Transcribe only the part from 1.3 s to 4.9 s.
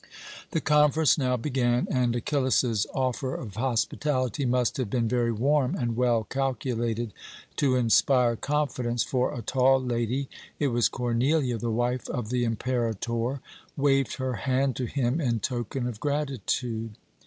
began, and Achillas's offer of hospitality must have